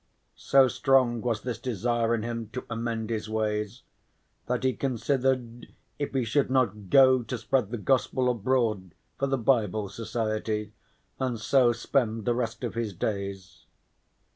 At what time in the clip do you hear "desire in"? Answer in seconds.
1.59-2.23